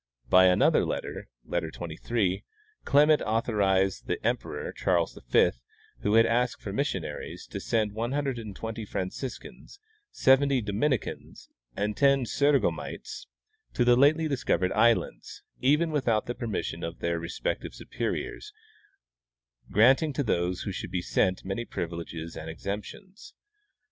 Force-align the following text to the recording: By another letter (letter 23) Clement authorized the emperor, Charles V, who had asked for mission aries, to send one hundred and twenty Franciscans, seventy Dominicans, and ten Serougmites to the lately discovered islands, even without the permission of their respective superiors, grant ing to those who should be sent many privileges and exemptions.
By 0.29 0.45
another 0.47 0.83
letter 0.83 1.27
(letter 1.45 1.69
23) 1.69 2.43
Clement 2.85 3.21
authorized 3.21 4.07
the 4.07 4.17
emperor, 4.25 4.71
Charles 4.71 5.13
V, 5.29 5.51
who 5.99 6.15
had 6.15 6.25
asked 6.25 6.59
for 6.59 6.73
mission 6.73 7.05
aries, 7.05 7.45
to 7.51 7.59
send 7.59 7.93
one 7.93 8.11
hundred 8.11 8.39
and 8.39 8.55
twenty 8.55 8.83
Franciscans, 8.83 9.79
seventy 10.09 10.59
Dominicans, 10.59 11.49
and 11.77 11.95
ten 11.95 12.25
Serougmites 12.25 13.27
to 13.75 13.85
the 13.85 13.95
lately 13.95 14.27
discovered 14.27 14.71
islands, 14.71 15.43
even 15.59 15.91
without 15.91 16.25
the 16.25 16.33
permission 16.33 16.83
of 16.83 16.97
their 16.97 17.19
respective 17.19 17.75
superiors, 17.75 18.51
grant 19.69 20.01
ing 20.01 20.13
to 20.13 20.23
those 20.23 20.61
who 20.63 20.71
should 20.71 20.89
be 20.89 21.03
sent 21.03 21.45
many 21.45 21.63
privileges 21.63 22.35
and 22.35 22.49
exemptions. 22.49 23.35